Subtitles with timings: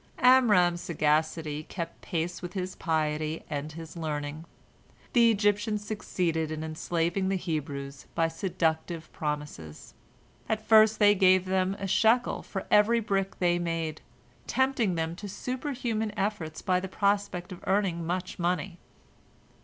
[0.17, 4.45] Amram's sagacity kept pace with his piety and his learning.
[5.13, 9.93] The Egyptians succeeded in enslaving the Hebrews by seductive promises.
[10.49, 14.01] At first they gave them a shekel for every brick they made,
[14.47, 18.79] tempting them to superhuman efforts by the prospect of earning much money.